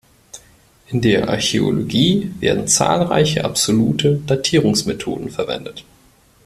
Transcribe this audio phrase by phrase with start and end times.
[0.87, 5.85] In der Archäologie werden zahlreiche absolute Datierungsmethoden verwendet.